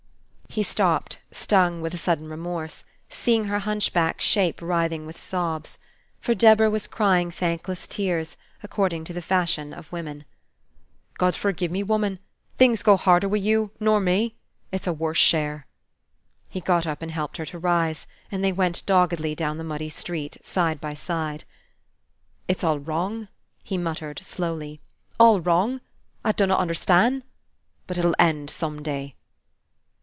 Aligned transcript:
He 0.53 0.63
stopped, 0.63 1.19
stung 1.31 1.79
with 1.79 1.93
a 1.93 1.97
sudden 1.97 2.27
remorse, 2.27 2.83
seeing 3.07 3.45
her 3.45 3.59
hunchback 3.59 4.19
shape 4.19 4.61
writhing 4.61 5.05
with 5.05 5.17
sobs. 5.17 5.77
For 6.19 6.35
Deborah 6.35 6.69
was 6.69 6.89
crying 6.89 7.31
thankless 7.31 7.87
tears, 7.87 8.35
according 8.61 9.05
to 9.05 9.13
the 9.13 9.21
fashion 9.21 9.73
of 9.73 9.89
women. 9.93 10.25
"God 11.17 11.35
forgi' 11.35 11.69
me, 11.69 11.83
woman! 11.83 12.19
Things 12.57 12.83
go 12.83 12.97
harder 12.97 13.29
Wi' 13.29 13.37
you 13.37 13.71
nor 13.79 14.01
me. 14.01 14.35
It's 14.73 14.87
a 14.87 14.91
worse 14.91 15.17
share." 15.17 15.67
He 16.49 16.59
got 16.59 16.85
up 16.85 17.01
and 17.01 17.11
helped 17.11 17.37
her 17.37 17.45
to 17.45 17.57
rise; 17.57 18.05
and 18.29 18.43
they 18.43 18.51
went 18.51 18.85
doggedly 18.85 19.33
down 19.33 19.57
the 19.57 19.63
muddy 19.63 19.87
street, 19.87 20.35
side 20.45 20.81
by 20.81 20.95
side. 20.95 21.45
"It's 22.49 22.61
all 22.61 22.79
wrong," 22.79 23.29
he 23.63 23.77
muttered, 23.77 24.19
slowly, 24.19 24.81
"all 25.17 25.39
wrong! 25.39 25.79
I 26.25 26.33
dunnot 26.33 26.59
understan'. 26.59 27.23
But 27.87 27.97
it'll 27.97 28.15
end 28.19 28.49
some 28.49 28.83
day." 28.83 29.15